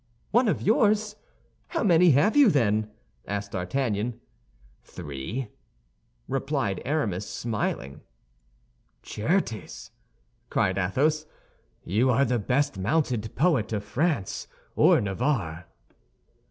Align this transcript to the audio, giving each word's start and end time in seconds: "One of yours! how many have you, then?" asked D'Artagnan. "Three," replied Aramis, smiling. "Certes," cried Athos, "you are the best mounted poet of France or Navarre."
"One 0.31 0.47
of 0.47 0.63
yours! 0.63 1.15
how 1.67 1.83
many 1.83 2.09
have 2.13 2.35
you, 2.35 2.49
then?" 2.49 2.89
asked 3.27 3.51
D'Artagnan. 3.51 4.19
"Three," 4.83 5.49
replied 6.27 6.81
Aramis, 6.85 7.29
smiling. 7.29 8.01
"Certes," 9.03 9.91
cried 10.49 10.79
Athos, 10.79 11.27
"you 11.83 12.09
are 12.09 12.25
the 12.25 12.39
best 12.39 12.79
mounted 12.79 13.35
poet 13.35 13.71
of 13.73 13.83
France 13.83 14.47
or 14.75 14.99
Navarre." 15.01 15.67